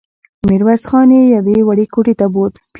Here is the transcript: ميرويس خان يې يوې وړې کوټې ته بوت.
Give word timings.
ميرويس 0.47 0.83
خان 0.89 1.09
يې 1.17 1.21
يوې 1.35 1.57
وړې 1.67 1.85
کوټې 1.93 2.13
ته 2.19 2.25
بوت. 2.33 2.53